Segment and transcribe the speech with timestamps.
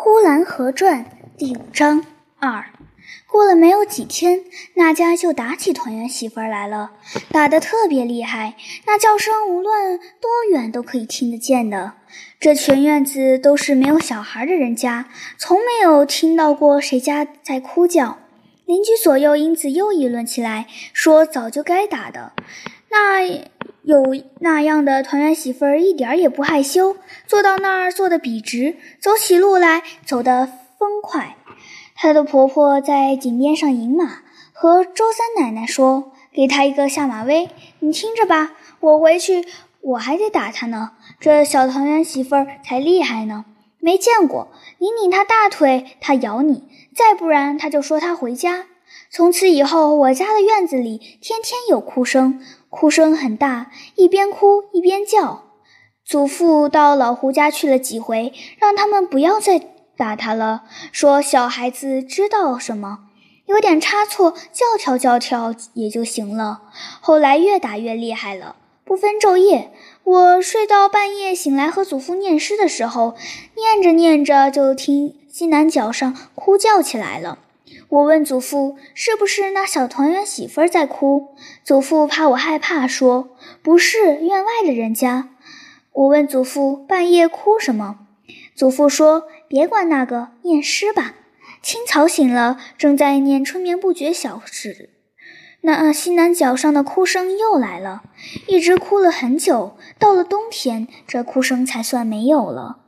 [0.02, 1.04] 《呼兰河传》
[1.36, 2.06] 第五章
[2.38, 2.64] 二。
[3.26, 6.92] 过了没有几天，那家就打起团圆媳妇儿来了，
[7.30, 8.56] 打得特别厉害，
[8.86, 11.92] 那叫声无论多远都可以听得见的。
[12.40, 18.16] 这全院子都是没有小孩的人家，从没有听到过谁家在哭叫。
[18.64, 22.32] 邻居左右因此又议论起来，说早就该打的。
[22.88, 23.20] 那
[23.82, 30.46] 有那样的团圆媳妇儿，一点也不害羞，坐到那儿坐得笔直，走起路来走得
[30.78, 31.36] 风快。
[31.94, 34.22] 她的婆婆在井边上引马，
[34.52, 37.48] 和周三奶奶说：“给她一个下马威，
[37.78, 39.46] 你听着吧，我回去
[39.80, 40.92] 我还得打她呢。
[41.18, 43.44] 这小团圆媳妇儿才厉害呢，
[43.78, 48.66] 没见过，你拧她大腿，她咬你；再不然，她就说她回家。
[49.10, 52.40] 从此以后，我家的院子里天天有哭声。”
[52.70, 55.42] 哭声很大，一边哭一边叫。
[56.04, 59.60] 祖父到老胡家去了几回，让他们不要再
[59.96, 60.62] 打他了，
[60.92, 63.00] 说小孩子知道什么，
[63.46, 66.62] 有点差错，教条教条也就行了。
[67.00, 69.72] 后来越打越厉害了，不分昼夜。
[70.04, 73.16] 我睡到半夜醒来和祖父念诗的时候，
[73.56, 77.38] 念着念着就听西南角上哭叫起来了。
[77.88, 85.30] 我问祖父：“是不是那小团圆媳妇在哭？”祖父怕我害怕，说：“不是，院外的人家。”
[85.92, 88.00] 我问祖父：“半夜哭什么？”
[88.54, 91.14] 祖父说：“别管那个，念诗吧。”
[91.62, 94.90] 清早醒了，正在念“春眠不觉晓”时，
[95.62, 98.02] 那西南角上的哭声又来了，
[98.46, 99.76] 一直哭了很久。
[99.98, 102.78] 到了冬天，这哭声才算没有了。